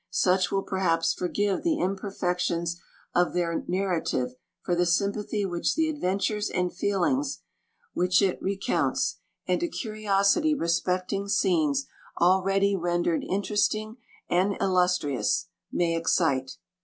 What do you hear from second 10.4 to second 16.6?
respecting scenes already rendered interesting and illustrious, may excite.